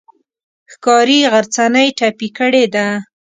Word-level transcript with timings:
ښکاري 0.71 1.19
غرڅنۍ 1.31 1.87
ټپي 1.97 2.27
کړې 2.37 2.63
ده. 2.73 2.87